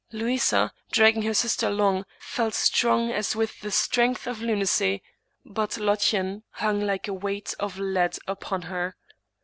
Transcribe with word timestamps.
Louisa, 0.11 0.73
dragging 0.91 1.21
her 1.21 1.33
sister 1.35 1.67
along, 1.67 2.05
felt 2.17 2.55
strong 2.55 3.11
as 3.11 3.35
with 3.35 3.59
the 3.59 3.69
strength 3.69 4.25
of 4.25 4.41
lunacy, 4.41 5.03
but 5.45 5.77
Lottchen 5.77 6.41
hung 6.53 6.81
like 6.83 7.07
a 7.07 7.13
weight 7.13 7.53
of 7.59 7.77
lead 7.77 8.17
upon 8.27 8.63
her. 8.63 8.95